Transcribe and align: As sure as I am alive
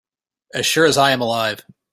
As 0.55 0.65
sure 0.65 0.85
as 0.85 0.97
I 0.97 1.11
am 1.11 1.21
alive 1.21 1.63